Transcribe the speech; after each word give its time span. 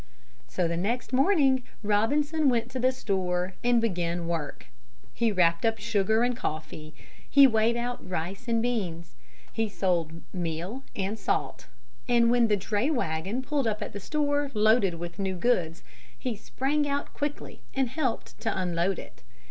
So 0.47 0.67
the 0.67 0.77
next 0.77 1.13
morning 1.13 1.61
Robinson 1.83 2.49
went 2.49 2.71
to 2.71 2.79
the 2.79 2.91
store 2.91 3.53
and 3.63 3.79
began 3.79 4.27
work. 4.27 4.65
He 5.13 5.31
wrapped 5.31 5.63
up 5.63 5.77
sugar 5.77 6.23
and 6.23 6.35
coffee, 6.35 6.95
he 7.29 7.45
weighed 7.45 7.77
out 7.77 8.09
rice 8.09 8.47
and 8.47 8.63
beans. 8.63 9.13
He 9.53 9.69
sold 9.69 10.23
meal 10.33 10.81
and 10.95 11.19
salt, 11.19 11.67
and 12.09 12.31
when 12.31 12.47
the 12.47 12.57
dray 12.57 12.89
wagon 12.89 13.43
pulled 13.43 13.67
up 13.67 13.83
at 13.83 13.93
the 13.93 13.99
store, 13.99 14.49
loaded 14.55 14.95
with 14.95 15.19
new 15.19 15.35
goods, 15.35 15.83
he 16.17 16.35
sprang 16.35 16.87
out 16.89 17.13
quickly 17.13 17.61
and 17.75 17.87
helped 17.87 18.39
to 18.41 18.59
unload 18.59 18.97
it. 18.97 19.21